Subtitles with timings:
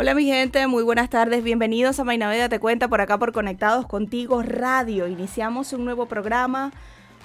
[0.00, 3.84] Hola mi gente, muy buenas tardes, bienvenidos a Mainaveda Te Cuenta por acá por Conectados
[3.84, 5.08] Contigo Radio.
[5.08, 6.70] Iniciamos un nuevo programa,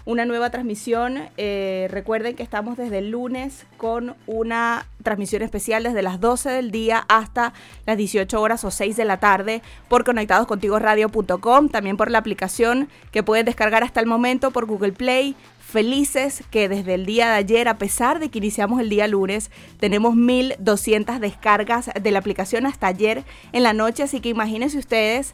[0.05, 1.30] una nueva transmisión.
[1.38, 6.71] Eh, recuerden que estamos desde el lunes con una transmisión especial desde las 12 del
[6.71, 7.53] día hasta
[7.85, 13.23] las 18 horas o 6 de la tarde por conectadoscontigoradio.com, también por la aplicación que
[13.23, 17.67] puedes descargar hasta el momento por Google Play, felices que desde el día de ayer,
[17.67, 22.88] a pesar de que iniciamos el día lunes, tenemos 1.200 descargas de la aplicación hasta
[22.88, 23.23] ayer
[23.54, 25.34] en la noche, así que imagínense ustedes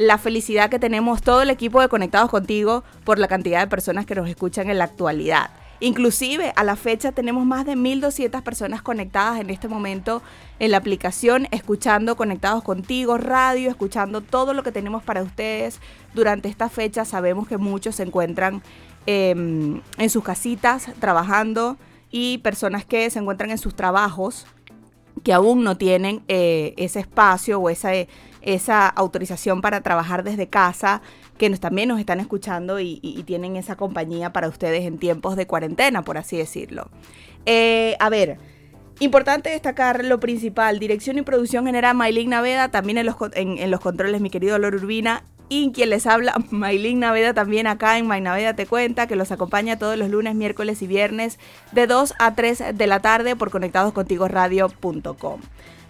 [0.00, 4.06] la felicidad que tenemos todo el equipo de Conectados contigo por la cantidad de personas
[4.06, 5.50] que nos escuchan en la actualidad.
[5.82, 10.22] Inclusive a la fecha tenemos más de 1.200 personas conectadas en este momento
[10.58, 15.80] en la aplicación, escuchando Conectados contigo, radio, escuchando todo lo que tenemos para ustedes
[16.14, 17.04] durante esta fecha.
[17.04, 18.62] Sabemos que muchos se encuentran
[19.06, 21.78] Em, en sus casitas trabajando
[22.10, 24.46] y personas que se encuentran en sus trabajos
[25.24, 27.92] que aún no tienen eh, ese espacio o esa,
[28.42, 31.02] esa autorización para trabajar desde casa,
[31.38, 35.46] que nos, también nos están escuchando y, tienen esa compañía para ustedes en tiempos de
[35.46, 36.90] cuarentena, por así decirlo.
[37.46, 38.38] Eh, a ver,
[39.02, 43.80] Importante destacar lo principal, dirección y producción general Maylin Naveda, también en los, en los
[43.80, 48.22] controles mi querido Loro Urbina y quien les habla, Maylin Naveda, también acá en My
[48.22, 51.38] Naveda Te Cuenta, que los acompaña todos los lunes, miércoles y viernes
[51.72, 55.40] de 2 a 3 de la tarde por conectadoscontigoradio.com.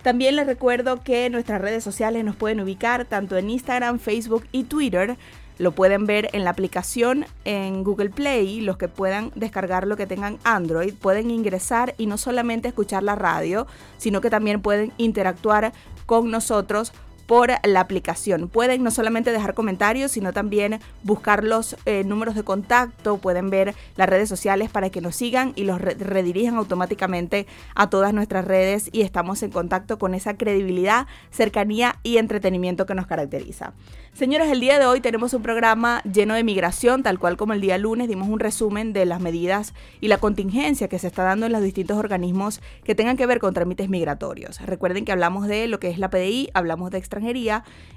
[0.03, 4.65] También les recuerdo que nuestras redes sociales nos pueden ubicar tanto en Instagram, Facebook y
[4.65, 5.17] Twitter.
[5.59, 8.63] Lo pueden ver en la aplicación en Google Play.
[8.63, 13.15] Los que puedan descargar lo que tengan Android pueden ingresar y no solamente escuchar la
[13.15, 13.67] radio,
[13.99, 15.75] sino que también pueden interactuar
[16.07, 16.93] con nosotros
[17.31, 18.49] por la aplicación.
[18.49, 23.77] Pueden no solamente dejar comentarios, sino también buscar los eh, números de contacto, pueden ver
[23.95, 27.47] las redes sociales para que nos sigan y los redirijan automáticamente
[27.77, 32.97] a todas nuestras redes y estamos en contacto con esa credibilidad, cercanía y entretenimiento que
[32.97, 33.75] nos caracteriza.
[34.13, 37.61] Señores, el día de hoy tenemos un programa lleno de migración, tal cual como el
[37.61, 41.47] día lunes dimos un resumen de las medidas y la contingencia que se está dando
[41.47, 44.61] en los distintos organismos que tengan que ver con trámites migratorios.
[44.63, 47.20] Recuerden que hablamos de lo que es la PDI, hablamos de extranjería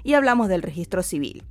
[0.04, 1.42] y hablamos del registro civil.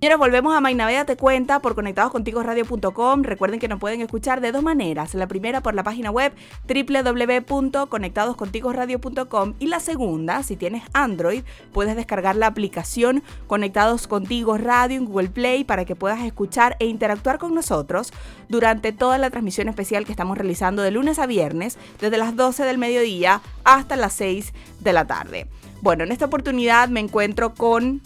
[0.00, 3.22] Señores, volvemos a Mainaveda Te Cuenta por conectadoscontigoradio.com.
[3.22, 5.12] Recuerden que nos pueden escuchar de dos maneras.
[5.12, 6.32] La primera por la página web
[6.66, 11.42] www.conectadoscontigoradio.com y la segunda, si tienes Android,
[11.74, 16.86] puedes descargar la aplicación Conectados Contigo Radio en Google Play para que puedas escuchar e
[16.86, 18.10] interactuar con nosotros
[18.48, 22.64] durante toda la transmisión especial que estamos realizando de lunes a viernes, desde las 12
[22.64, 25.46] del mediodía hasta las 6 de la tarde.
[25.82, 28.00] Bueno, en esta oportunidad me encuentro con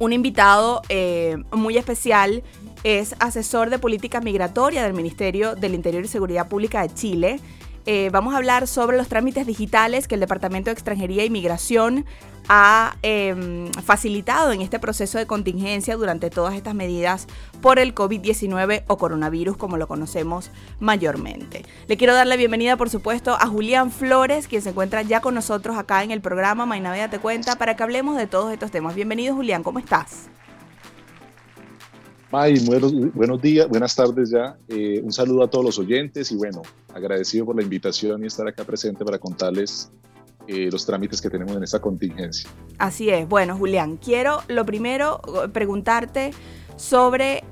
[0.00, 2.42] un invitado eh, muy especial
[2.84, 7.40] es asesor de política migratoria del Ministerio del Interior y Seguridad Pública de Chile.
[7.92, 12.06] Eh, vamos a hablar sobre los trámites digitales que el Departamento de Extranjería e Migración
[12.48, 17.26] ha em, facilitado en este proceso de contingencia durante todas estas medidas
[17.60, 21.64] por el COVID-19 o coronavirus, como lo conocemos mayormente.
[21.88, 25.34] Le quiero dar la bienvenida, por supuesto, a Julián Flores, quien se encuentra ya con
[25.34, 28.94] nosotros acá en el programa Mainaveda Te Cuenta, para que hablemos de todos estos temas.
[28.94, 30.30] Bienvenido, Julián, ¿cómo estás?
[32.32, 34.56] May, buenos, días, buenas tardes ya.
[34.68, 36.62] Eh, un saludo a todos los oyentes y bueno,
[36.94, 39.90] agradecido por la invitación y estar acá presente para contarles
[40.46, 42.48] eh, los trámites que tenemos en esta contingencia.
[42.78, 43.28] Así es.
[43.28, 45.20] Bueno, Julián, quiero lo primero
[45.52, 46.30] preguntarte
[46.76, 47.42] sobre,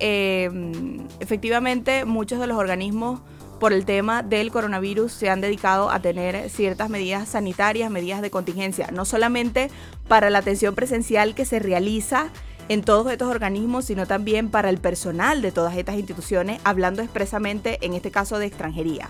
[1.21, 3.21] efectivamente, muchos de los organismos
[3.59, 8.31] por el tema del coronavirus se han dedicado a tener ciertas medidas sanitarias, medidas de
[8.31, 9.71] contingencia, no solamente
[10.07, 12.31] para la atención presencial que se realiza
[12.69, 17.79] en todos estos organismos, sino también para el personal de todas estas instituciones, hablando expresamente
[17.85, 19.09] en este caso de extranjería.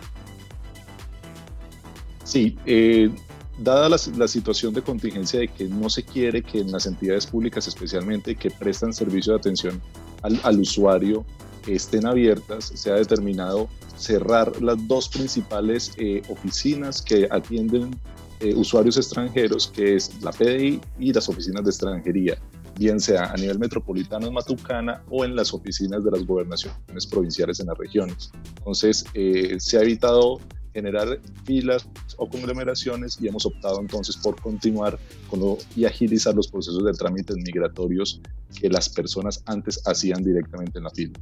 [2.24, 3.10] Sí, eh,
[3.58, 7.66] dada la, situación de contingencia de que no se quiere que en las entidades públicas,
[7.66, 9.80] especialmente que prestan servicio de atención
[10.22, 11.24] al, usuario,
[11.66, 17.98] estén abiertas, se ha determinado cerrar las dos principales eh, oficinas que atienden
[18.40, 22.38] eh, usuarios extranjeros, que es la PDI y las oficinas de extranjería
[22.78, 27.60] bien sea a nivel metropolitano en Matucana o en las oficinas de las gobernaciones provinciales
[27.60, 28.30] en las regiones.
[28.58, 30.40] Entonces, eh, se ha evitado
[30.72, 34.98] generar filas o conglomeraciones y hemos optado entonces por continuar
[35.28, 35.40] con
[35.74, 38.20] y agilizar los procesos de trámites migratorios
[38.60, 41.18] que las personas antes hacían directamente en la fila.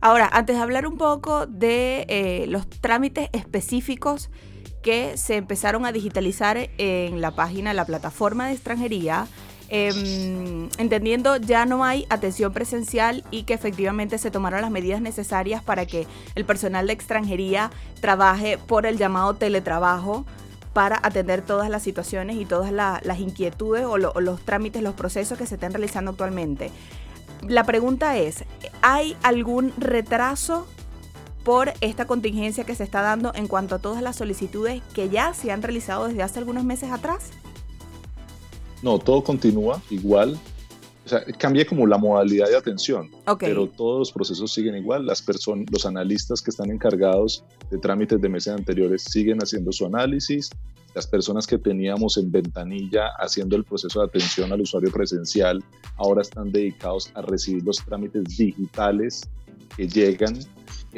[0.00, 4.30] Ahora, antes de hablar un poco de eh, los trámites específicos
[4.82, 9.26] que se empezaron a digitalizar en la página, la plataforma de extranjería,
[9.68, 15.62] Em, entendiendo ya no hay atención presencial y que efectivamente se tomaron las medidas necesarias
[15.62, 17.70] para que el personal de extranjería
[18.00, 20.24] trabaje por el llamado teletrabajo
[20.72, 25.36] para atender todas las situaciones y todas las inquietudes o, o los trámites, los procesos
[25.36, 26.70] que se están realizando actualmente.
[27.48, 28.44] La pregunta es,
[28.82, 30.66] ¿hay algún retraso
[31.44, 35.32] por esta contingencia que se está dando en cuanto a todas las solicitudes que ya
[35.32, 37.30] se han realizado desde hace algunos meses atrás?
[38.86, 40.38] No, todo continúa igual.
[41.04, 43.10] O sea, cambia como la modalidad de atención,
[43.40, 45.04] pero todos los procesos siguen igual.
[45.04, 49.86] Las personas, los analistas que están encargados de trámites de meses anteriores siguen haciendo su
[49.86, 50.50] análisis.
[50.94, 55.64] Las personas que teníamos en ventanilla haciendo el proceso de atención al usuario presencial
[55.96, 59.22] ahora están dedicados a recibir los trámites digitales
[59.76, 60.38] que llegan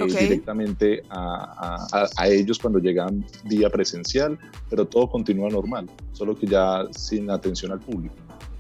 [0.05, 4.39] eh, directamente a, a, ellos cuando llegan vía presencial,
[4.71, 8.15] pero todo continúa normal, solo que ya sin atención al público.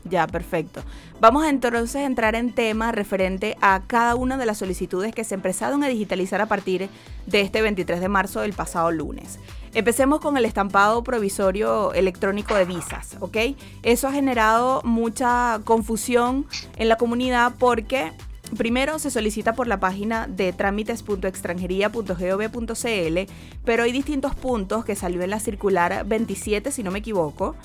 [0.04, 0.82] Ya, perfecto.
[1.20, 5.34] Vamos entonces a entrar en tema referente a cada una de las solicitudes que se
[5.34, 6.88] empezaron a digitalizar a partir
[7.26, 9.38] de este 23 de marzo del pasado lunes.
[9.74, 13.36] Empecemos con el estampado provisorio electrónico de visas, ¿ok?
[13.82, 16.46] Eso ha generado mucha confusión
[16.76, 18.12] en la comunidad porque
[18.56, 23.32] Primero se solicita por la página de trámites.extranjería.gov.cl,
[23.64, 27.56] pero hay distintos puntos que salió en la circular 27, si no me equivoco,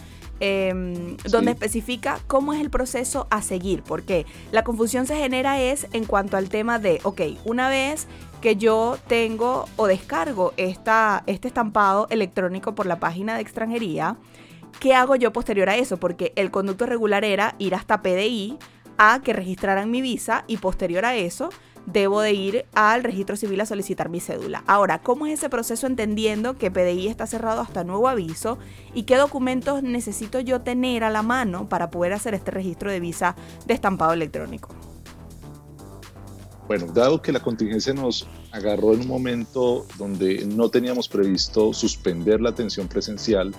[0.41, 5.87] em, donde especifica cómo es el proceso a seguir, porque la confusión se genera es
[5.93, 8.07] en cuanto al tema de, ok, una vez
[8.41, 14.17] que yo tengo o descargo esta, este estampado electrónico por la página de extranjería,
[14.81, 15.95] ¿qué hago yo posterior a eso?
[15.95, 18.57] Porque el conducto regular era ir hasta PDI,
[18.97, 21.49] a que registraran mi visa y posterior a eso
[21.85, 24.63] debo de ir al registro civil a solicitar mi cédula.
[24.67, 28.57] Ahora, ¿cómo es ese proceso entendiendo que PDI está cerrado hasta nuevo aviso
[28.93, 32.99] y qué documentos necesito yo tener a la mano para poder hacer este registro de
[32.99, 33.35] visa
[33.65, 34.69] de estampado electrónico?
[36.67, 42.39] Bueno, dado que la contingencia nos agarró en un momento donde no teníamos previsto suspender
[42.39, 43.53] la atención presencial,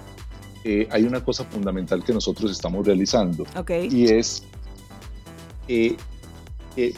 [0.64, 3.44] eh, hay una cosa fundamental que nosotros estamos realizando
[3.90, 4.42] y es
[5.68, 5.96] el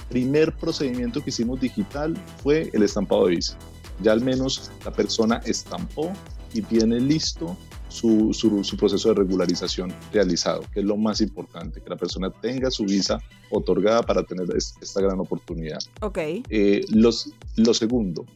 [0.09, 3.59] primer procedimiento que hicimos digital fue el estampado de visa.
[4.03, 6.13] Ya al menos la persona estampó
[6.53, 7.57] y tiene listo
[7.89, 12.71] su, su, proceso de regularización realizado, que es lo más importante, que la persona tenga
[12.71, 13.19] su visa
[13.51, 15.79] otorgada para tener esta gran oportunidad.
[16.03, 16.19] Ok.
[16.19, 18.27] Eh, los, lo segundo,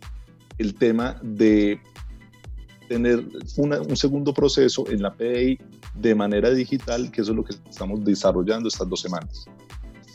[0.57, 1.81] el tema de
[2.89, 3.25] tener
[3.57, 5.59] un segundo proceso en la PDI
[5.95, 9.47] de manera digital, que eso es lo que estamos desarrollando estas dos semanas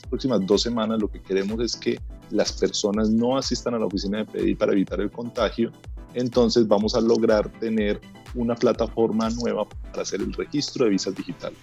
[0.05, 1.99] próximas dos semanas lo que queremos es que
[2.31, 5.71] las personas no asistan a la oficina de PDI para evitar el contagio.
[6.13, 7.99] Entonces vamos a lograr tener
[8.33, 11.53] una plataforma nueva para hacer el registro de visas digital.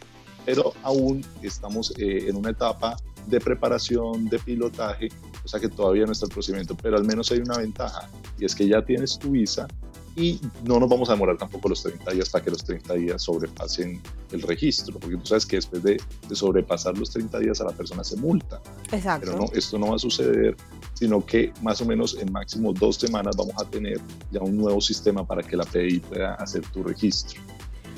[0.45, 2.97] Pero aún estamos eh, en una etapa
[3.27, 5.09] de preparación, de pilotaje,
[5.45, 8.09] o sea que todavía no está el procedimiento, pero al menos hay una ventaja
[8.39, 9.69] y es que ya tienes tu visa
[10.15, 13.23] y no nos vamos a demorar tampoco los 30 días para que los 30 días
[13.23, 14.01] sobrepasen
[14.31, 16.01] el registro, porque tú sabes que después de,
[16.33, 18.61] sobrepasar los 30 días a la persona se multa.
[18.91, 19.27] Exacto.
[19.27, 20.57] Pero no, esto no va a suceder,
[20.95, 24.01] sino que más o menos en máximo dos semanas vamos a tener
[24.31, 27.41] ya un nuevo sistema para que la PDI pueda hacer tu registro.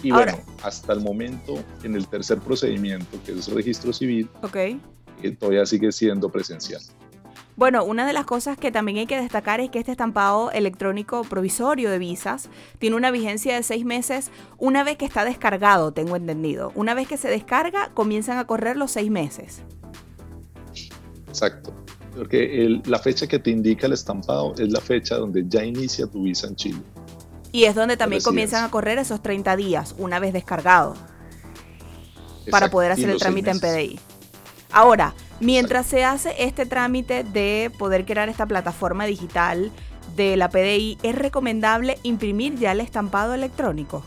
[0.03, 4.79] Y bueno, hasta el momento, en el tercer procedimiento, que es el registro civil, okay.
[5.23, 6.83] Eh, todavía sigue siendo presencial.
[7.57, 11.23] Bueno, una de las cosas que también hay que destacar es que este estampado electrónico
[11.23, 12.49] provisorio de visas
[12.81, 16.73] tiene una vigencia de seis meses una vez que está descargado, tengo entendido.
[16.75, 19.63] Una vez que se descarga, comienzan a correr los seis meses.
[21.29, 21.73] Exacto.
[22.17, 26.25] Porque la fecha que te indica el estampado es la fecha donde ya inicia tu
[26.25, 26.79] visa en Chile.
[27.53, 30.97] Y es donde también comienzan a correr esos 30 días, una vez descargado,
[32.51, 34.01] para poder hacer el trámite en PDI.
[34.73, 39.73] Ahora, mientras se hace este trámite de poder crear esta plataforma digital
[40.17, 44.05] de la PDI, ¿es recomendable imprimir ya el estampado electrónico?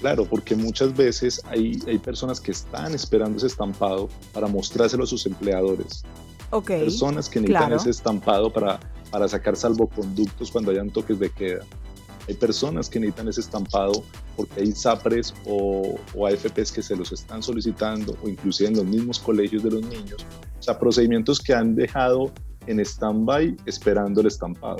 [0.00, 5.06] Claro, porque muchas veces hay, hay personas que están esperando ese estampado para mostrárselo a
[5.06, 6.04] sus empleadores.
[6.50, 8.78] Okay, personas que necesitan ese estampado para,
[9.10, 11.64] para sacar salvoconductos cuando hayan toques de queda.
[12.28, 14.04] Hay personas que necesitan ese estampado
[14.36, 18.84] porque hay SAPRES o, o, AFPs que se los están solicitando o inclusive en los
[18.84, 20.26] mismos colegios de los niños.
[20.58, 22.32] O sea, procedimientos que han dejado
[22.66, 24.78] en stand-by esperando el estampado.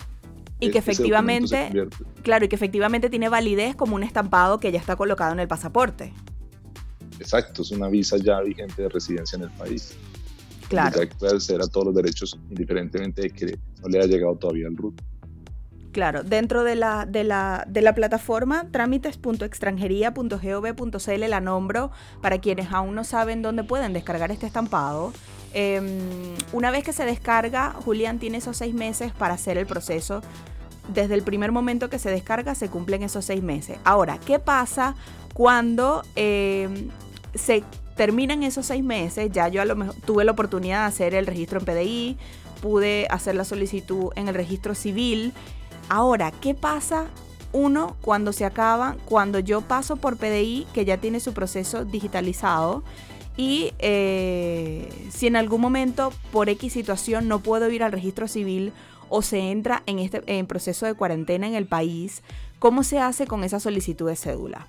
[0.59, 1.89] Y que efectivamente,
[2.23, 5.49] claro, y que efectivamente tiene validez como un estampado que ya está colocado en el
[5.49, 6.15] pasaporte.
[7.21, 9.95] Exacto, es una visa ya vigente de residencia en el país.
[10.69, 11.03] Claro.
[11.03, 14.67] Ya puede acceder a todos los derechos indiferentemente de que no le haya llegado todavía
[14.67, 15.01] el RUT.
[15.97, 22.95] Claro, dentro de la, de la, de la plataforma trámites.extranjería.gov.cl la nombro para quienes aún
[22.95, 25.15] no saben dónde pueden descargar este estampado.
[25.55, 30.21] Em, una vez que se descarga, Julián tiene esos seis meses para hacer el proceso.
[30.93, 33.79] Desde el primer momento que se descarga se cumplen esos seis meses.
[33.83, 34.97] Ahora, ¿qué pasa
[35.33, 36.91] cuando em,
[37.35, 37.65] se
[37.97, 39.31] terminan esos seis meses?
[39.33, 42.19] Ya yo a lo mejor tuve la oportunidad de hacer el registro en PDI,
[42.61, 45.33] pude hacer la solicitud en el registro civil
[45.89, 47.07] Ahora, ¿qué pasa
[47.53, 52.83] uno cuando se acaba, cuando yo paso por PDI, que ya tiene su proceso digitalizado,
[53.37, 58.73] y eh, si en algún momento por X situación no puedo ir al registro civil
[59.09, 62.23] o se entra en este en proceso de cuarentena en el país,
[62.59, 64.67] ¿cómo se hace con esa solicitud de cédula?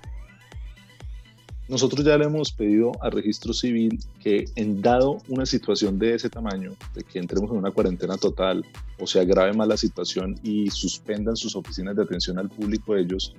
[1.68, 6.30] Nosotros ya le hemos pedido al registro civil que en dado una situación de ese
[6.30, 8.64] tamaño, de que entremos en una cuarentena total
[8.98, 13.34] o se agrave más la situación y suspendan sus oficinas de atención al público ellos,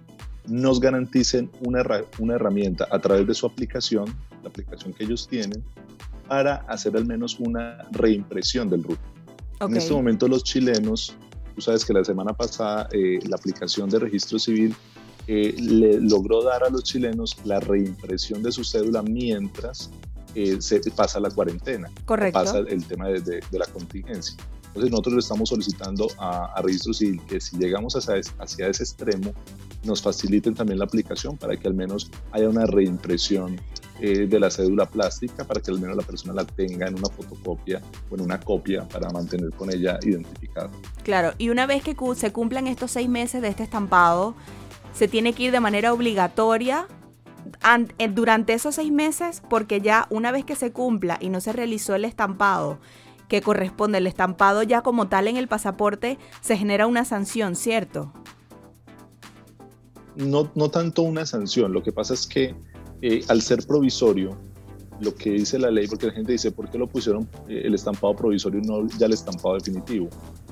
[0.48, 1.84] nos garanticen una,
[2.20, 4.06] una herramienta a través de su aplicación,
[4.44, 5.64] la aplicación que ellos tienen,
[6.28, 9.00] para hacer al menos una reimpresión del RUT.
[9.60, 11.16] En este momento los chilenos,
[11.56, 14.76] tú sabes que la semana pasada eh, la aplicación de registro civil
[15.30, 19.92] le logró dar a los chilenos la reimpresión de su cédula mientras
[20.34, 21.90] eh, se pasa la cuarentena.
[22.06, 22.40] Correcto.
[22.40, 24.36] Pasa el tema de, la contingencia.
[24.68, 28.84] Entonces nosotros le estamos solicitando a, a Registro Civil que si llegamos hacia, hacia ese
[28.84, 29.34] extremo,
[29.84, 33.60] nos faciliten también la aplicación para que al menos haya una reimpresión
[34.02, 37.10] eh, de la cédula plástica para que al menos la persona la tenga en una
[37.10, 40.72] fotocopia o en una copia para mantener con ella identificada.
[41.04, 44.36] Claro, y una vez que se cumplan estos seis meses de este estampado,
[45.00, 46.86] se tiene que ir de manera obligatoria
[48.00, 51.54] eh, durante esos seis meses porque ya una vez que se cumpla y no se
[51.54, 52.80] realizó el estampado
[53.30, 58.12] que corresponde, el estampado ya como tal en el pasaporte, se genera una sanción, ¿cierto?
[60.18, 62.54] No, no tanto una sanción, lo que pasa es que
[63.02, 64.38] eh, al ser provisorio,
[65.00, 67.74] lo que dice la ley, porque la gente dice, ¿por qué lo pusieron eh, el
[67.74, 70.10] estampado provisorio y no ya el estampado definitivo?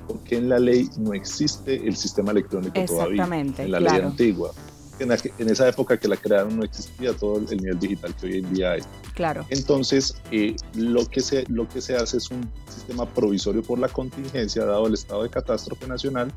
[0.08, 3.24] Porque en la ley no existe el sistema electrónico todavía.
[3.58, 4.52] En la ley antigua.
[4.98, 5.12] En,
[5.48, 8.72] esa época que la crearon no existía todo el nivel digital que hoy en día
[8.72, 8.80] hay.
[9.14, 9.46] Claro.
[9.50, 13.88] Entonces, eh, lo, que se, lo que se hace es un sistema provisorio por la
[13.88, 16.32] contingencia dado el estado de catástrofe nacional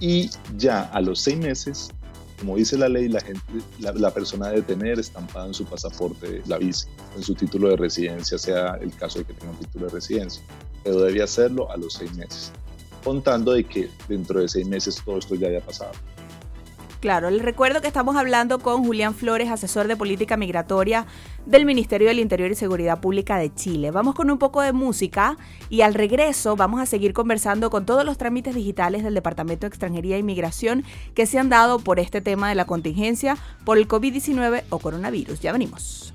[0.00, 1.90] y ya a los seis meses,
[2.38, 3.42] como dice la ley, la, gente,
[3.80, 8.38] la, persona debe tener estampada en su pasaporte la visa, en su título de residencia,
[8.38, 10.42] sea el caso de que tenga un título de residencia,
[10.84, 12.52] pero debe hacerlo a los seis meses
[13.08, 15.92] contando de que dentro de seis meses todo esto ya haya pasado.
[17.00, 21.06] Claro, les recuerdo que estamos hablando con Julián Flores, asesor de política migratoria
[21.46, 23.92] del Ministerio del Interior y Seguridad Pública de Chile.
[23.92, 25.38] Vamos con un poco de música
[25.70, 29.68] y al regreso vamos a seguir conversando con todos los trámites digitales del Departamento de
[29.68, 30.84] Extranjería e Inmigración
[31.14, 35.40] que se han dado por este tema de la contingencia por el COVID-19 o coronavirus.
[35.40, 36.12] Ya venimos.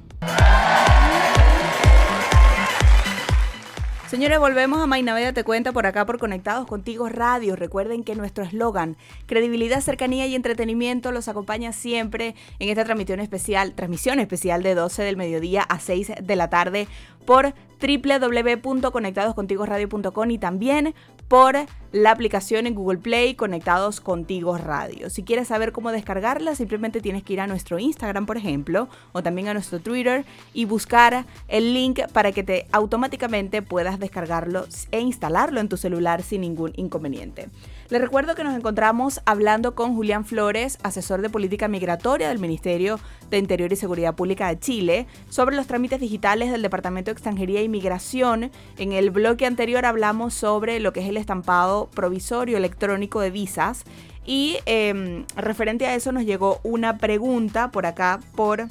[4.13, 7.55] Señores, volvemos a Mainaveda Te Cuenta por acá por Conectados Contigo Radio.
[7.55, 13.73] Recuerden que nuestro eslogan, credibilidad, cercanía y entretenimiento, los acompaña siempre en esta transmisión especial,
[13.73, 16.87] transmisión especial de 12 del mediodía a 6 de la tarde
[17.25, 20.93] por www.conectadoscontigoradio.com y también
[21.27, 21.55] por
[21.91, 25.09] la aplicación en Google Play Conectados Contigo Radio.
[25.09, 29.23] Si quieres saber cómo descargarla, simplemente tienes que ir a nuestro Instagram, por ejemplo, o
[29.23, 34.99] también a nuestro Twitter y buscar el link para que te automáticamente puedas descargarlo e
[34.99, 37.49] instalarlo en tu celular sin ningún inconveniente.
[37.89, 42.99] Les recuerdo que nos encontramos hablando con Julián Flores, asesor de política migratoria del Ministerio
[43.29, 47.59] de Interior y Seguridad Pública de Chile, sobre los trámites digitales del Departamento de Extranjería
[47.59, 48.51] e Inmigración.
[48.77, 53.83] En el bloque anterior hablamos sobre lo que es el estampado provisorio electrónico de visas
[54.25, 58.67] y em, referente a eso nos llegó una pregunta por acá por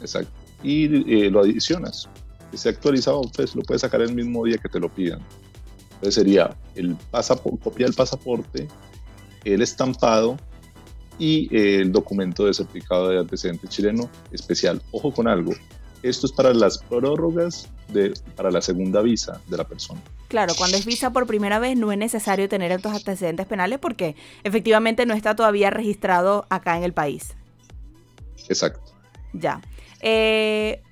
[0.00, 0.30] Exacto.
[0.62, 2.08] Y eh, lo adicionas.
[2.52, 5.20] Si se ha actualizado, pues lo puedes sacar el mismo día que te lo pidan.
[6.02, 6.96] Entonces sería el
[7.62, 8.66] copia del pasaporte,
[9.44, 10.36] el estampado
[11.16, 14.82] y el documento de certificado de antecedente chileno especial.
[14.90, 15.52] Ojo con algo,
[16.02, 20.00] esto es para las prórrogas de, para la segunda visa de la persona.
[20.26, 24.16] Claro, cuando es visa por primera vez no es necesario tener estos antecedentes penales porque
[24.42, 27.36] efectivamente no está todavía registrado acá en el país.
[28.48, 28.92] Exacto.
[29.34, 29.60] Ya.
[30.00, 30.82] Eh,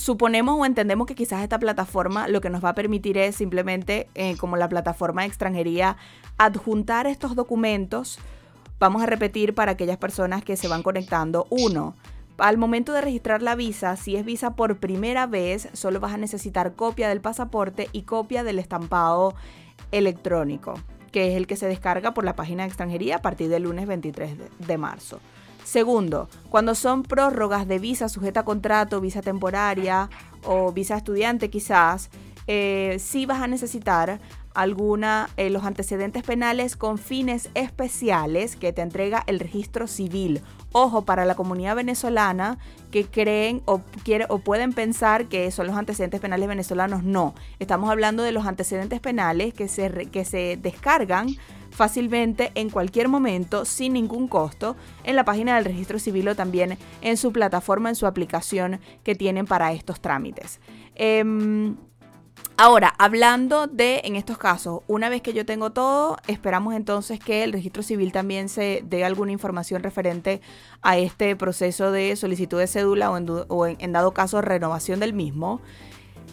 [0.00, 4.08] suponemos o entendemos que quizás esta plataforma lo que nos va a permitir es simplemente,
[4.14, 5.96] eh, como la plataforma de extranjería,
[6.38, 8.18] adjuntar estos documentos.
[8.78, 11.46] Vamos a repetir para aquellas personas que se van conectando.
[11.50, 11.94] Uno,
[12.38, 16.16] al momento de registrar la visa, si es visa por primera vez, solo vas a
[16.16, 19.34] necesitar copia del pasaporte y copia del estampado
[19.92, 20.74] electrónico,
[21.12, 23.86] que es el que se descarga por la página de extranjería a partir del lunes
[23.86, 25.20] 23 de marzo.
[25.70, 30.10] Segundo, cuando son prórrogas de visa sujeta a contrato, visa temporaria
[30.42, 32.10] o visa estudiante quizás,
[32.48, 34.18] eh, sí vas a necesitar
[34.52, 40.40] alguna eh, los antecedentes penales con fines especiales que te entrega el registro civil.
[40.72, 42.58] Ojo, para la comunidad venezolana
[42.90, 47.32] que creen o, quiere, o pueden pensar que son los antecedentes penales venezolanos, no.
[47.60, 51.28] Estamos hablando de los antecedentes penales que se, que se descargan
[51.70, 56.78] fácilmente en cualquier momento sin ningún costo en la página del registro civil o también
[57.00, 60.60] en su plataforma, en su aplicación que tienen para estos trámites.
[60.94, 61.76] Em,
[62.56, 67.44] ahora, hablando de, en estos casos, una vez que yo tengo todo, esperamos entonces que
[67.44, 70.40] el registro civil también se dé alguna información referente
[70.82, 75.60] a este proceso de solicitud de cédula o en dado caso renovación del mismo.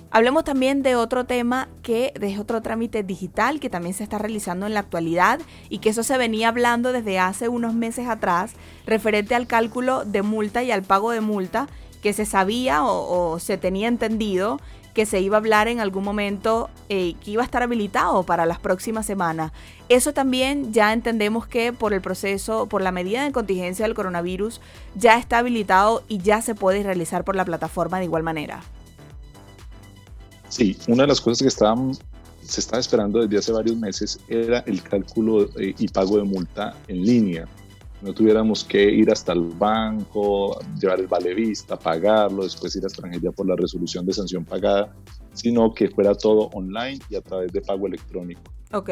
[0.09, 4.65] Hablemos también de otro tema que es otro trámite digital que también se está realizando
[4.65, 5.39] en la actualidad
[5.69, 8.53] y que eso se venía hablando desde hace unos meses atrás
[8.85, 11.67] referente al cálculo de multa y al pago de multa
[12.01, 14.61] que se sabía o, se tenía entendido
[14.93, 18.47] que se iba a hablar en algún momento eh, que iba a estar habilitado para
[18.47, 19.51] las próximas semanas.
[19.89, 24.61] Eso también ya entendemos que por el proceso, por la medida de contingencia del coronavirus,
[24.95, 28.63] ya está habilitado y ya se puede realizar por la plataforma de igual manera.
[30.49, 31.93] Sí, una de las cosas que estaban,
[32.41, 36.75] se estaba esperando desde hace varios meses era el cálculo eh, y pago de multa
[36.87, 37.47] en línea.
[38.01, 42.87] No tuviéramos que ir hasta el banco, llevar el vale vista, pagarlo, después ir a
[42.87, 44.95] extranjería por la resolución de sanción pagada,
[45.33, 48.41] sino que fuera todo online y a través de pago electrónico.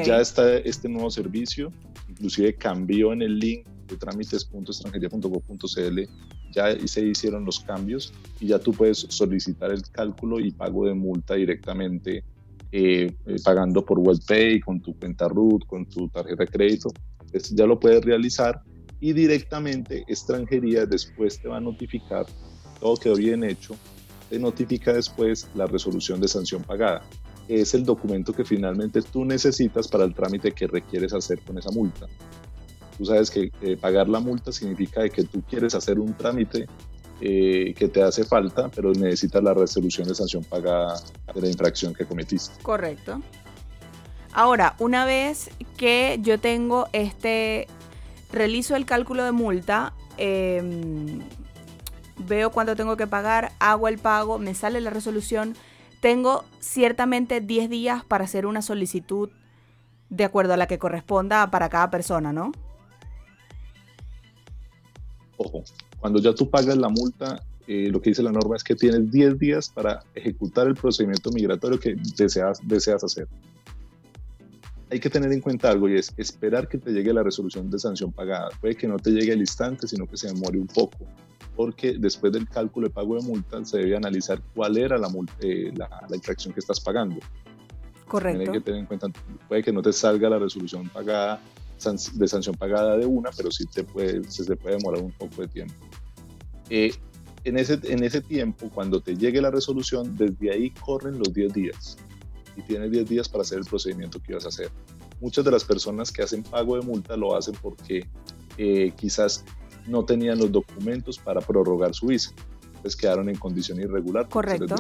[0.04, 1.72] Ya está este nuevo servicio,
[2.10, 6.00] inclusive cambió en el link de trámites.extranjería.gov.cl
[6.56, 10.94] ya se hicieron los cambios y ya tú puedes solicitar el cálculo y pago de
[10.94, 12.24] multa directamente
[12.72, 16.90] eh, eh, pagando por WebPay, con tu cuenta RUT, con tu tarjeta de crédito.
[17.52, 18.62] ya lo puedes realizar
[19.00, 22.26] y directamente extranjería después te va a notificar,
[22.80, 23.76] todo quedó bien hecho,
[24.30, 27.04] te notifica después la resolución de sanción pagada.
[27.48, 31.70] Es el documento que finalmente tú necesitas para el trámite que requieres hacer con esa
[31.72, 32.08] multa.
[32.98, 36.68] Tú sabes que pagar la multa significa que tú quieres hacer un trámite
[37.22, 41.00] eh, que te hace falta, pero necesitas la resolución de sanción pagada
[41.34, 42.62] de la infracción que cometiste.
[42.62, 43.22] Correcto.
[44.34, 47.68] Ahora, una vez que yo tengo este,
[48.34, 51.22] realizo el cálculo de multa, em,
[52.28, 55.56] veo cuánto tengo que pagar, hago el pago, me sale la resolución,
[56.02, 59.30] tengo ciertamente 10 días para hacer una solicitud
[60.10, 62.52] de acuerdo a la que corresponda para cada persona, ¿no?
[65.38, 65.64] Ojo,
[66.00, 69.12] cuando ya tú pagas la multa, eh, lo que dice la norma es que tienes
[69.12, 73.28] 10 días para ejecutar el procedimiento migratorio que deseas, deseas hacer.
[74.92, 77.80] Hay que tener en cuenta algo y es esperar que te llegue la resolución de
[77.80, 78.50] sanción pagada.
[78.62, 81.08] Puede que no te llegue al instante, sino que se demore un poco,
[81.56, 85.74] porque después del cálculo de pago de multa se debe analizar cuál era la, eh,
[85.76, 87.18] la, infracción que estás pagando.
[88.08, 88.52] Correcto.
[88.52, 89.08] que tener en cuenta,
[89.48, 91.42] puede que no te salga la resolución pagada
[92.14, 95.48] de sanción pagada de una, pero sí te puede, se, puede demorar un poco de
[95.48, 95.74] tiempo.
[96.70, 96.94] Eh,
[97.44, 101.54] en, ese, en ese tiempo, cuando te llegue la resolución, desde ahí corren los 10
[101.54, 101.98] días
[102.56, 104.70] y tienes 10 días para hacer el procedimiento que ibas a hacer.
[105.22, 108.08] Muchas de las personas que hacen pago de multa lo hacen porque
[108.58, 109.46] eh, quizás
[109.88, 112.32] no tenían los documentos para prorrogar su visa.
[112.68, 114.28] Entonces quedaron en condición irregular.
[114.30, 114.76] Correcto.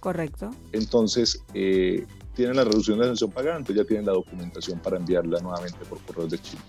[0.00, 0.50] Correcto.
[0.72, 2.06] Entonces, eh,
[2.36, 5.98] tienen la reducción de sanción pagada, entonces ya tienen la documentación para enviarla nuevamente por
[6.02, 6.60] correo de Chile.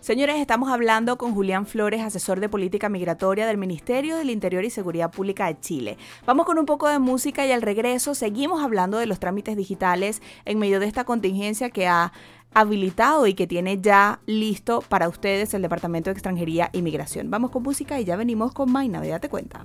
[0.00, 4.70] Señores, estamos hablando con Julián Flores, asesor de política migratoria del Ministerio del Interior y
[4.70, 5.96] Seguridad Pública de Chile.
[6.26, 10.20] Vamos con un poco de música y al regreso seguimos hablando de los trámites digitales
[10.44, 12.12] en medio de esta contingencia que ha
[12.52, 17.30] habilitado y que tiene ya listo para ustedes el Departamento de Extranjería y Migración.
[17.30, 19.62] Vamos con música y ya venimos con Maina, date cuenta.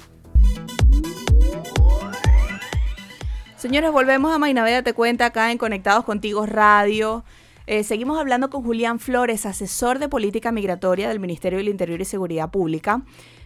[3.58, 7.26] Señores, volvemos a Mainaveda Te Cuenta acá en Conectados Contigo Radio.
[7.65, 12.06] Eh, seguimos hablando con Julián Flores, asesor de política migratoria del Ministerio del Interior y
[12.06, 13.02] Seguridad Pública.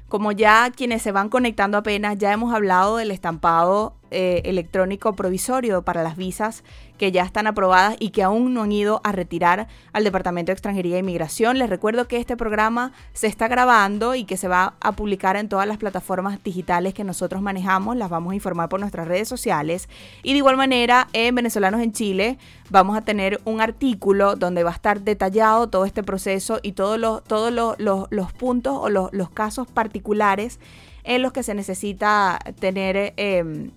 [0.10, 5.82] Como ya quienes se van conectando apenas, ya hemos hablado del estampado eh, electrónico provisorio
[5.84, 6.64] para las visas
[7.02, 10.54] que ya están aprobadas y que aún no han ido a retirar al Departamento de
[10.54, 11.58] Extranjería e Inmigración.
[11.58, 15.50] Les recuerdo que este programa se está grabando y que se va a publicar en
[15.50, 17.98] todas las plataformas digitales que nosotros manejamos.
[17.98, 19.90] Las vamos a informar por nuestras redes sociales.
[20.22, 22.38] Y de igual manera, en Venezolanos en Chile
[22.70, 27.00] vamos a tener un artículo donde va a estar detallado todo este proceso y todos
[27.00, 30.60] los, todos los, puntos o los, casos particulares
[31.04, 33.72] en los que se necesita tener em,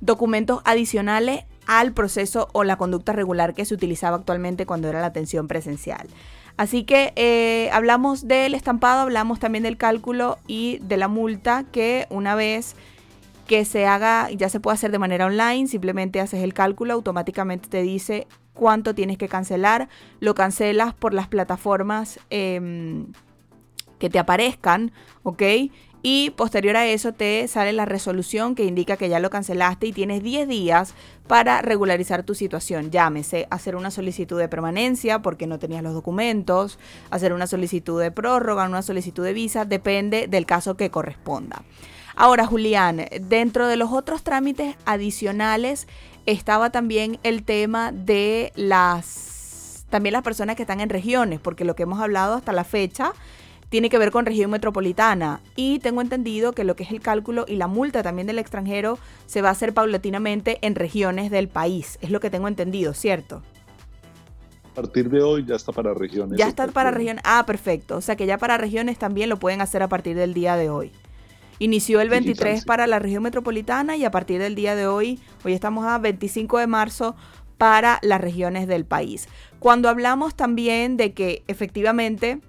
[0.00, 5.08] documentos adicionales al proceso o la conducta regular que se utilizaba actualmente cuando era la
[5.08, 6.06] atención presencial.
[6.56, 12.06] Así que eh, hablamos del estampado, hablamos también del cálculo y de la multa que
[12.08, 12.76] una vez
[13.46, 17.68] que se haga, ya se puede hacer de manera online, simplemente haces el cálculo, automáticamente
[17.68, 23.06] te dice cuánto tienes que cancelar, lo cancelas por las plataformas em,
[23.98, 25.42] que te aparezcan, ¿ok?
[26.08, 29.92] Y posterior a eso te sale la resolución que indica que ya lo cancelaste y
[29.92, 30.94] tienes 10 días
[31.26, 32.92] para regularizar tu situación.
[32.92, 36.78] Llámese hacer una solicitud de permanencia porque no tenías los documentos,
[37.10, 41.64] hacer una solicitud de prórroga, una solicitud de visa, depende del caso que corresponda.
[42.14, 45.88] Ahora, Julián, dentro de los otros trámites adicionales
[46.24, 51.74] estaba también el tema de las también las personas que están en regiones, porque lo
[51.74, 53.12] que hemos hablado hasta la fecha
[53.68, 57.44] tiene que ver con región metropolitana y tengo entendido que lo que es el cálculo
[57.48, 61.98] y la multa también del extranjero se va a hacer paulatinamente en regiones del país.
[62.00, 63.42] Es lo que tengo entendido, ¿cierto?
[64.72, 66.38] A partir de hoy ya está para regiones.
[66.38, 67.22] Ya está para regiones.
[67.26, 67.96] Ah, perfecto.
[67.96, 70.68] O sea que ya para regiones también lo pueden hacer a partir del día de
[70.68, 70.92] hoy.
[71.58, 75.54] Inició el 23 para la región metropolitana y a partir del día de hoy, hoy
[75.54, 77.16] estamos a 25 de marzo,
[77.58, 79.28] para las regiones del país.
[79.58, 82.40] Cuando hablamos también de que efectivamente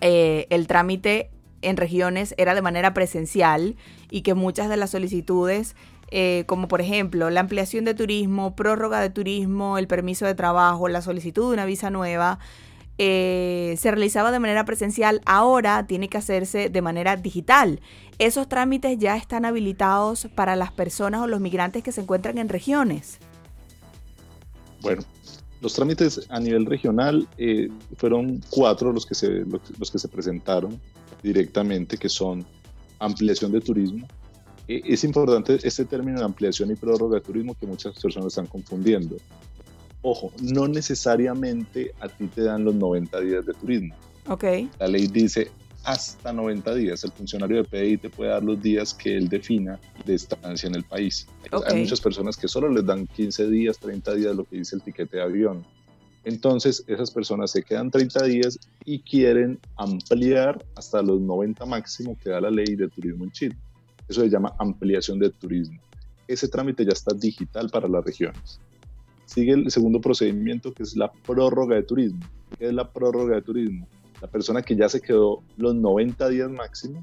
[0.00, 1.30] eh, el trámite
[1.62, 3.76] en regiones era de manera presencial
[4.10, 5.74] y que muchas de las solicitudes,
[6.10, 10.88] eh, como por ejemplo la ampliación de turismo, prórroga de turismo, el permiso de trabajo,
[10.88, 12.38] la solicitud de una visa nueva,
[12.98, 17.80] eh, se realizaba de manera presencial, ahora tiene que hacerse de manera digital.
[18.18, 22.48] Esos trámites ya están habilitados para las personas o los migrantes que se encuentran en
[22.48, 23.18] regiones.
[24.80, 25.02] Bueno,
[25.60, 29.44] los trámites a nivel regional eh, fueron cuatro los que, se,
[29.78, 30.80] los, que se presentaron
[31.22, 32.44] directamente, que son
[32.98, 34.06] ampliación de turismo,
[34.68, 38.46] Eh, es importante este término de ampliación y prórroga de turismo que muchas personas están
[38.46, 39.16] confundiendo.
[40.02, 43.94] Ojo, no necesariamente a ti te dan los 90 días de turismo.
[44.28, 44.44] Ok.
[44.80, 45.50] La ley dice
[45.86, 47.04] hasta 90 días.
[47.04, 50.74] El funcionario de PDI te puede dar los días que él defina de estancia en
[50.74, 51.28] el país.
[51.66, 54.82] Hay muchas personas que solo les dan 15 días, 30 días, lo que dice el
[54.82, 55.64] tiquete de avión.
[56.24, 62.30] Entonces, esas personas se quedan 30 días y quieren ampliar hasta los 90 máximo que
[62.30, 63.56] da la ley de turismo en Chile.
[64.08, 65.80] Eso se llama ampliación de turismo.
[66.26, 68.58] Ese trámite ya está digital para las regiones.
[69.24, 72.26] Sigue el segundo procedimiento que es la prórroga de turismo.
[72.58, 73.86] ¿Qué es la prórroga de turismo?
[74.20, 77.02] La persona que ya se quedó los 90 días máximo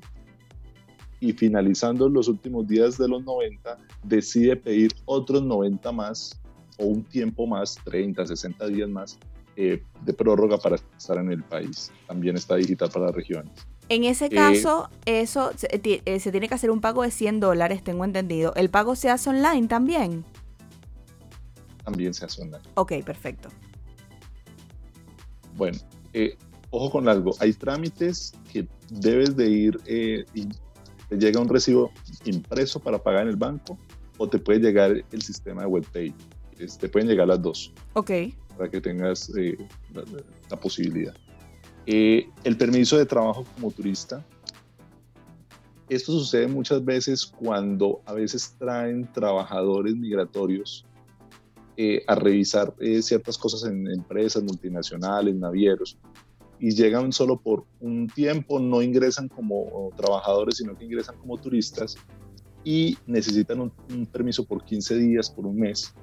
[1.19, 6.39] y finalizando los últimos días de los 90 decide pedir otros 90 más
[6.77, 9.17] o un tiempo más, 30, 60 días más
[9.55, 11.91] eh, de prórroga para estar en el país.
[12.07, 13.53] También está digital para las regiones.
[13.89, 17.83] En ese caso, eh, eso eh, se, tiene que hacer un pago de 100 dólares,
[17.83, 18.53] tengo entendido.
[18.55, 20.25] ¿El pago se hace online también?
[21.83, 22.63] También se hace online.
[22.75, 23.49] Ok, perfecto.
[25.55, 25.77] Bueno,
[26.73, 27.33] ojo con algo.
[27.39, 29.79] Hay trámites que debes de ir
[30.33, 30.45] y
[31.07, 31.91] te llega un recibo
[32.25, 33.77] impreso para pagar en el banco
[34.17, 36.13] o te puede llegar el sistema de WebPay
[36.79, 37.71] te pueden llegar las dos.
[37.93, 38.11] Ok.
[38.57, 39.57] Para que tengas eh,
[40.49, 41.15] la, posibilidad.
[41.85, 44.23] Eh, el permiso de trabajo como turista.
[45.89, 50.85] Esto sucede muchas veces cuando a veces traen trabajadores migratorios
[51.75, 55.97] eh, a revisar ciertas cosas en empresas multinacionales, navieros,
[56.63, 61.97] y llegan solo por un tiempo, no ingresan como trabajadores, sino que ingresan como turistas
[62.63, 65.93] y necesitan un, un permiso por 15 días, por un mes,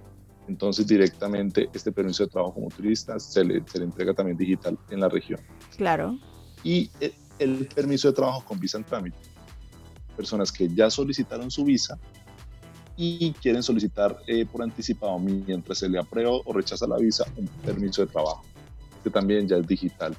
[0.49, 4.79] entonces directamente este permiso de trabajo como turista se le, se le entrega también digital
[4.91, 5.41] en la región.
[5.79, 6.19] Claro.
[6.63, 9.17] Y el, el permiso de trabajo con visa en trámite.
[10.15, 11.99] Personas que ya solicitaron su visa
[12.99, 17.47] y quieren solicitar eh, por anticipado mientras se le aprueba o rechaza la visa un
[17.65, 18.43] permiso de trabajo.
[19.03, 20.15] que también ya es digital.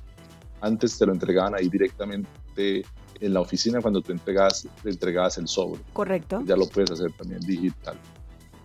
[0.62, 2.84] Antes te lo entregaban ahí directamente
[3.20, 5.82] en la oficina cuando tú entregas, te entregabas el sobre.
[5.94, 6.44] Correcto.
[6.46, 7.96] Ya lo puedes hacer también digital.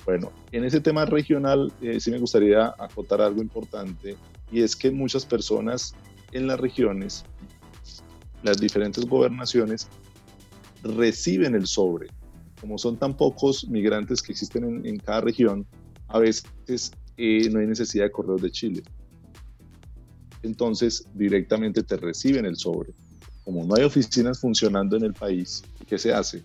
[0.04, 4.16] Bueno, en ese tema regional eh, sí me gustaría acotar algo importante
[4.52, 5.94] y es que muchas personas
[6.32, 7.24] en las regiones,
[8.42, 9.88] las diferentes gobernaciones,
[10.82, 12.09] reciben el sobre.
[12.61, 15.66] Como son tan pocos migrantes que existen en, cada región,
[16.09, 18.82] a veces eh, no hay necesidad de correos de Chile.
[20.46, 22.92] Entonces, directamente te reciben el sobre.
[23.44, 26.42] Como no hay oficinas funcionando en el país, ¿qué se hace?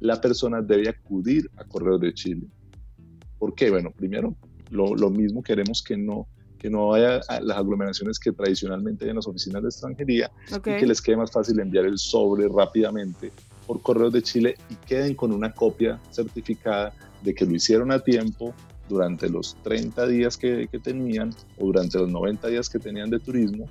[0.00, 2.48] La persona debe acudir a correos de Chile
[3.40, 3.70] ¿Por qué?
[3.70, 4.36] Bueno, primero,
[4.70, 6.28] lo, mismo queremos que no,
[6.58, 10.86] que no haya las aglomeraciones que tradicionalmente hay en las oficinas de extranjería y que
[10.86, 13.32] les quede más fácil enviar el sobre rápidamente
[13.66, 17.98] por correos de Chile y queden con una copia certificada de que lo hicieron a
[17.98, 18.54] tiempo
[18.90, 23.64] durante los 30 días que, tenían o durante los 90 días que tenían de turismo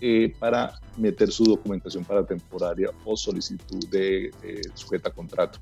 [0.00, 5.58] eh, para meter su documentación para temporaria o solicitud de eh, sujeta a contrato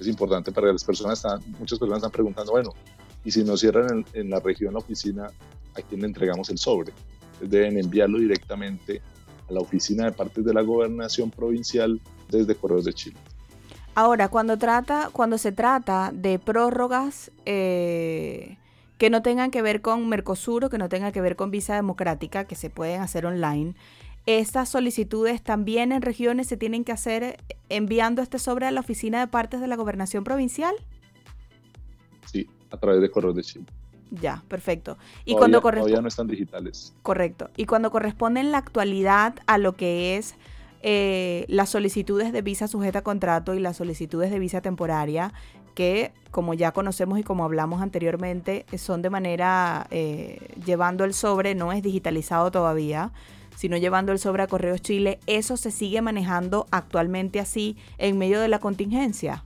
[0.00, 2.70] es importante para las personas, están, muchas personas están preguntando, bueno,
[3.22, 5.26] y si nos cierran en, la región la oficina,
[5.74, 6.92] ¿a quién le entregamos el sobre?
[7.40, 9.00] deben enviarlo directamente
[9.48, 13.16] a la oficina de partes de la gobernación provincial desde Correos de Chile.
[13.94, 18.56] Ahora, cuando, trata, cuando se trata de prórrogas eh,
[18.98, 21.74] que no tengan que ver con Mercosur o que no tengan que ver con visa
[21.74, 23.74] democrática, que se pueden hacer online,
[24.26, 29.20] estas solicitudes también en regiones se tienen que hacer enviando este sobre a la oficina
[29.20, 30.74] de partes de la gobernación provincial.
[32.26, 33.64] Sí, a través de Correos de Chile.
[34.10, 34.98] Ya, perfecto.
[35.24, 36.94] Y cuando todavía no están digitales.
[37.02, 37.50] Correcto.
[37.56, 40.34] Y cuando corresponde en la actualidad a lo que es
[40.82, 45.32] eh, las solicitudes de visa sujeta a contrato y las solicitudes de visa temporaria,
[45.74, 51.54] que como ya conocemos y como hablamos anteriormente, son de manera eh, llevando el sobre,
[51.54, 53.12] no es digitalizado todavía
[53.60, 58.40] sino llevando el sobre a Correos Chile, ¿eso se sigue manejando actualmente así en medio
[58.40, 59.44] de la contingencia?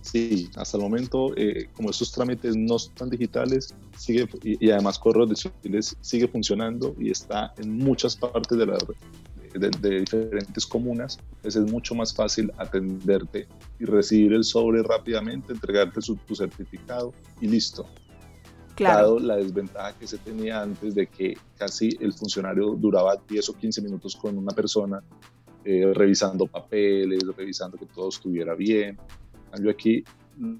[0.00, 5.28] Sí, hasta el momento, eh, como estos trámites no están digitales, sigue, y, además Correos
[5.28, 8.78] de Chile sigue funcionando y está en muchas partes de, la,
[9.54, 16.00] de, diferentes comunas, entonces es mucho más fácil atenderte y recibir el sobre rápidamente, entregarte
[16.00, 17.86] tu certificado y listo
[18.84, 23.52] dado la desventaja que se tenía antes de que casi el funcionario duraba 10 o
[23.54, 25.02] 15 minutos con una persona
[25.64, 28.98] eh, revisando papeles, revisando que todo estuviera bien.
[29.46, 30.04] En cambio aquí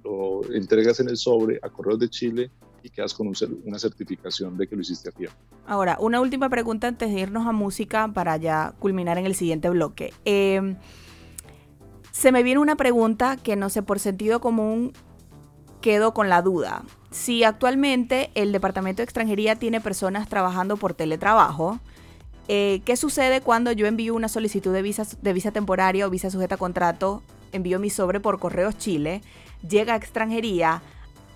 [0.05, 2.51] lo entregas en el sobre a Correos de Chile
[2.83, 3.33] y quedas con
[3.65, 5.37] una certificación de que lo hiciste a tiempo.
[5.67, 9.69] Ahora, una última pregunta antes de irnos a música para ya culminar en el siguiente
[9.71, 10.13] bloque.
[10.25, 10.77] Eh,
[12.13, 14.93] Se me viene una pregunta que no sé, por sentido común
[15.81, 16.83] quedo con la duda.
[17.11, 21.79] Si actualmente el Departamento de Extranjería tiene personas trabajando por teletrabajo,
[22.49, 26.31] eh, ¿qué sucede cuando yo envío una solicitud de visa, de visa temporaria o visa
[26.31, 27.23] sujeta a contrato?
[27.53, 29.23] Envío mi sobre por Correos Chile,
[29.69, 30.83] llega a extranjería.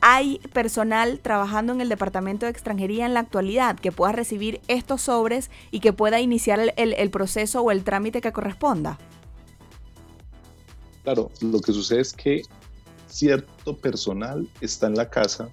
[0.07, 5.01] ¿Hay personal trabajando en el Departamento de Extranjería en la actualidad que pueda recibir estos
[5.01, 8.99] sobres y que pueda iniciar el proceso o el trámite que corresponda?
[11.05, 12.43] Claro, lo que sucede es que
[13.07, 15.49] cierto personal está en la casa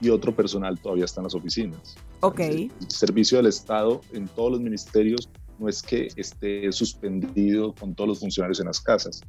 [0.00, 1.96] y otro personal todavía está en las oficinas.
[2.20, 2.38] Ok.
[2.38, 8.06] El servicio del Estado en todos los ministerios no es que esté suspendido con todos
[8.06, 9.20] los funcionarios en las casas.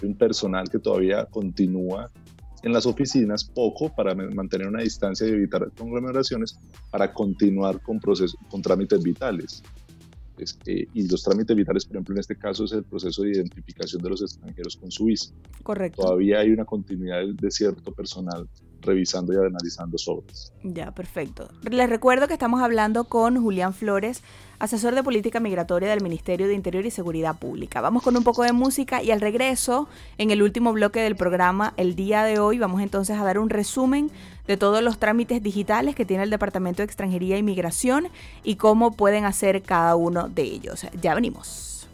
[0.00, 2.10] Hay un personal que todavía continúa
[2.64, 6.58] en las oficinas, poco para mantener una distancia y evitar conglomeraciones,
[6.90, 9.62] para continuar con, procesos, con trámites vitales.
[10.38, 14.02] Este, y los trámites vitales, por ejemplo, en este caso es el proceso de identificación
[14.02, 15.32] de los extranjeros con su visa.
[15.62, 16.02] Correcto.
[16.02, 18.48] Todavía hay una continuidad de cierto personal
[18.80, 20.52] revisando y analizando sobres.
[20.62, 21.48] Ya, perfecto.
[21.70, 24.22] Les recuerdo que estamos hablando con Julián Flores,
[24.58, 27.80] asesor de política migratoria del Ministerio de Interior y Seguridad Pública.
[27.80, 29.88] Vamos con un poco de música y al regreso,
[30.18, 33.50] en el último bloque del programa, el día de hoy, vamos entonces a dar un
[33.50, 34.10] resumen
[34.46, 38.08] de todos los trámites digitales que tiene el Departamento de Extranjería e Inmigración
[38.42, 40.86] y cómo pueden hacer cada uno de ellos.
[41.00, 41.88] Ya venimos.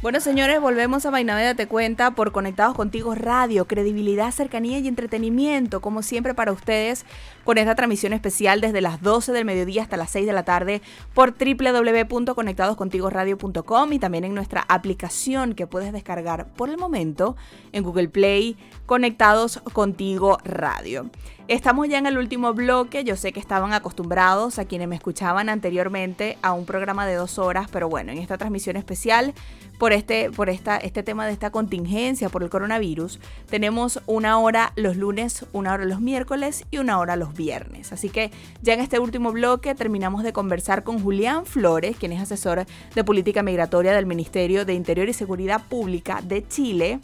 [0.00, 5.80] Bueno, señores, volvemos a Vainaveda Te Cuenta por Conectados Contigo Radio, credibilidad, cercanía y entretenimiento,
[5.80, 7.04] como siempre para ustedes,
[7.48, 10.82] con esta transmisión especial desde las 12 del mediodía hasta las 6 de la tarde
[11.14, 17.36] por www.conectadoscontigoradio.com y también en nuestra aplicación que puedes descargar por el momento
[17.72, 21.08] en Google Play, Conectados Contigo Radio.
[21.48, 23.04] Estamos ya en el último bloque.
[23.04, 27.38] Yo sé que estaban acostumbrados a quienes me escuchaban anteriormente a un programa de dos
[27.38, 29.32] horas, pero bueno, en esta transmisión especial
[29.78, 34.74] por este, por esta, este tema de esta contingencia por el coronavirus, tenemos una hora
[34.76, 37.92] los lunes, una hora los miércoles y una hora los viernes.
[37.92, 42.20] Así que ya en este último bloque terminamos de conversar con Julián Flores, quien es
[42.20, 47.00] asesor de política migratoria del Ministerio de Interior y Seguridad Pública de Chile.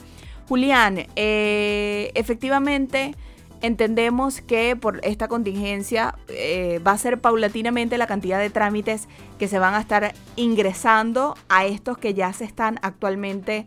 [0.47, 3.14] Julián, eh, efectivamente
[3.62, 9.49] entendemos que por esta contingencia eh, va a ser paulatinamente la cantidad de trámites que
[9.49, 13.66] se van a estar ingresando a estos que ya se están actualmente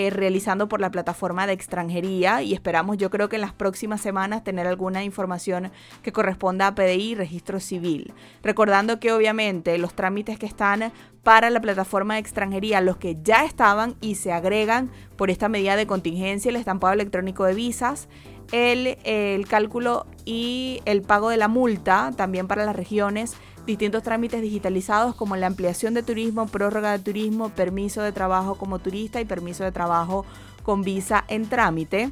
[0.00, 4.00] eh, realizando por la plataforma de extranjería y esperamos yo creo que en las próximas
[4.00, 5.72] semanas tener alguna información
[6.04, 8.12] que corresponda a PDI y registro civil.
[8.40, 10.92] Recordando que obviamente los trámites que están
[11.24, 15.74] para la plataforma de extranjería, los que ya estaban y se agregan por esta medida
[15.74, 18.08] de contingencia, el estampado electrónico de visas,
[18.52, 23.34] el, cálculo y el pago de la multa también para las regiones,
[23.68, 28.78] distintos trámites digitalizados como la ampliación de turismo, prórroga de turismo, permiso de trabajo como
[28.78, 30.24] turista y permiso de trabajo
[30.62, 32.10] con visa en trámite.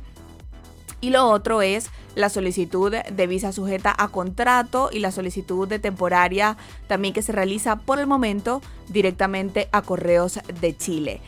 [1.00, 5.78] Y lo otro es la solicitud de visa sujeta a contrato y la solicitud de
[5.78, 11.20] temporaria también que se realiza por el momento directamente a Correos de Chile.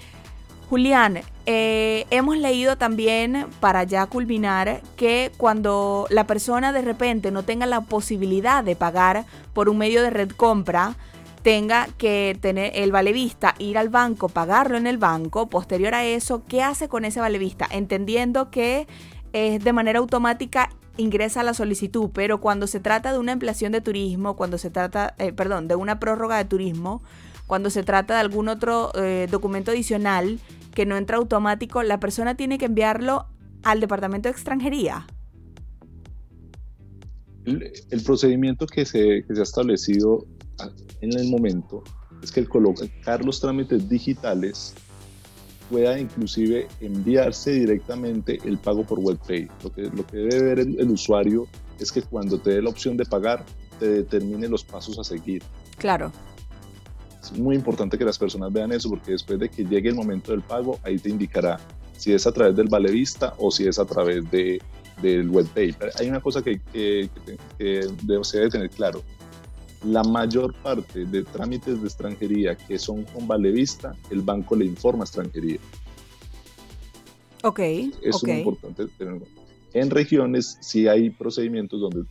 [0.69, 7.43] Julián, eh, hemos leído también, para ya culminar, que cuando la persona de repente no
[7.43, 10.95] tenga la posibilidad de pagar por un medio de red compra,
[11.43, 16.43] tenga que tener el valevista, ir al banco, pagarlo en el banco, posterior a eso,
[16.47, 17.67] ¿qué hace con ese valevista?
[17.71, 18.87] Entendiendo que
[19.33, 23.81] es de manera automática ingresa la solicitud, pero cuando se trata de una ampliación de
[23.81, 27.03] turismo, cuando se trata, eh, perdón, de una prórroga de turismo,
[27.47, 30.39] cuando se trata de algún otro eh, documento adicional,
[30.79, 33.27] que no entra automático, la persona tiene que enviarlo
[33.65, 35.09] al departamento de extranjería.
[37.45, 40.25] El, procedimiento que se, que se, ha establecido
[41.01, 41.83] en el momento
[42.23, 44.73] es que el colocar los trámites digitales
[45.69, 49.49] pueda inclusive enviarse directamente el pago por WebPay.
[49.65, 51.49] Lo que, lo que debe ver el usuario
[51.81, 53.45] es que cuando te dé la opción de pagar,
[53.81, 55.43] te determine los pasos a seguir.
[55.77, 56.13] Claro
[57.33, 60.43] muy importante que las personas vean eso porque después de que llegue el momento del
[60.43, 61.59] pago, ahí te indicará
[61.97, 64.61] si es a través del vale vista o si es a través de,
[65.03, 65.75] del webpay.
[65.99, 67.11] Hay una cosa que, que,
[67.59, 69.03] se debe tener claro.
[69.85, 74.65] La mayor parte de trámites de extranjería que son con vale vista, el banco le
[74.65, 75.59] informa a extranjería.
[77.43, 77.61] Ok.
[77.61, 79.27] es muy importante tenerlo.
[79.73, 82.05] En regiones sí hay procedimientos donde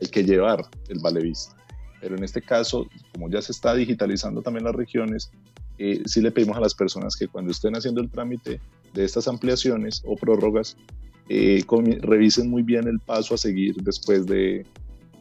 [0.00, 1.54] hay que llevar el vale vista.
[2.04, 5.30] Pero en este caso, como ya se está digitalizando también las regiones,
[5.78, 8.60] eh, sí le pedimos a las personas que cuando estén haciendo el trámite
[8.92, 10.76] de estas ampliaciones o prórrogas,
[11.30, 11.64] eh,
[12.02, 14.66] revisen muy bien el paso a seguir después de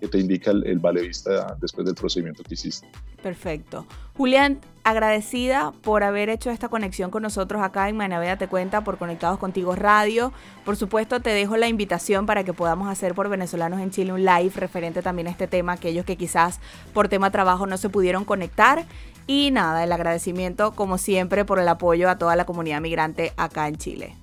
[0.02, 2.86] que te indica el, vale vista después del procedimiento que hiciste.
[3.24, 3.88] Perfecto.
[4.18, 8.98] Julián, agradecida por haber hecho esta conexión con nosotros acá en Manaveda Te Cuenta por
[8.98, 10.34] Conectados Contigo Radio.
[10.66, 14.26] Por supuesto, te dejo la invitación para que podamos hacer por Venezolanos en Chile un
[14.26, 16.60] live referente también a este tema, aquellos que quizás
[16.94, 18.86] por tema trabajo no se pudieron conectar.
[19.26, 23.70] Y nada, el agradecimiento como siempre por el apoyo a toda la comunidad migrante acá
[23.70, 24.16] en Chile.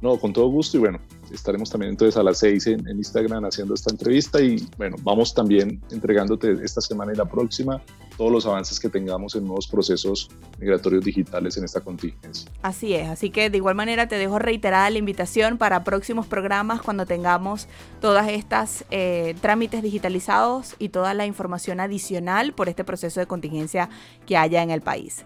[0.00, 0.98] No, con todo gusto y bueno,
[1.34, 5.80] estaremos también entonces a las 6 en, Instagram haciendo esta entrevista y bueno, vamos también
[5.90, 7.82] entregándote esta semana y la próxima
[8.16, 12.50] todos los avances que tengamos en nuevos procesos migratorios digitales en esta contingencia.
[12.62, 16.80] Así es, así que de igual manera te dejo reiterada la invitación para próximos programas
[16.82, 17.66] cuando tengamos
[18.00, 23.88] todas estas eh, trámites digitalizados y toda la información adicional por este proceso de contingencia
[24.26, 25.24] que haya en el país.